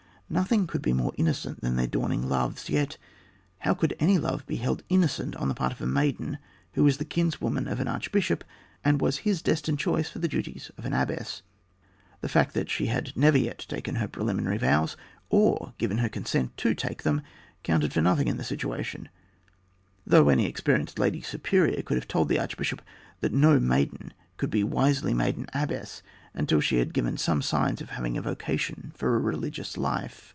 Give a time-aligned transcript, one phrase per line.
[0.33, 2.95] Nothing could be more innocent than their dawning loves, yet
[3.67, 6.37] how could any love be held innocent on the part of a maiden
[6.71, 8.45] who was the kinswoman of an archbishop
[8.81, 11.41] and was his destined choice for the duties of an abbess?
[12.21, 14.95] The fact that she had never yet taken her preliminary vows
[15.29, 17.21] or given her consent to take them,
[17.63, 19.09] counted for nothing in the situation;
[20.07, 22.81] though any experienced lady superior could have told the archbishop
[23.19, 26.01] that no maiden could be wisely made an abbess
[26.33, 30.29] until she had given some signs of having a vocation for a religious life.